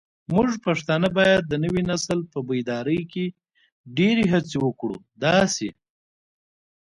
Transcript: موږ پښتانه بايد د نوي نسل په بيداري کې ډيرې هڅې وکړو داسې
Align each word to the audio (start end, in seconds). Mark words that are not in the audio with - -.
موږ 0.33 0.49
پښتانه 0.65 1.07
بايد 1.17 1.43
د 1.47 1.53
نوي 1.63 1.83
نسل 1.91 2.19
په 2.31 2.39
بيداري 2.47 3.01
کې 3.11 3.25
ډيرې 3.97 4.25
هڅې 4.33 4.57
وکړو 4.61 4.95
داسې 5.25 5.69